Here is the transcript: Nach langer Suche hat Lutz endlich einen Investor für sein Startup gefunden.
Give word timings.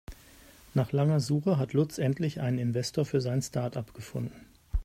Nach 0.73 0.93
langer 0.93 1.19
Suche 1.19 1.59
hat 1.59 1.73
Lutz 1.73 1.99
endlich 1.99 2.39
einen 2.41 2.57
Investor 2.57 3.05
für 3.05 3.21
sein 3.21 3.43
Startup 3.43 3.93
gefunden. 3.93 4.47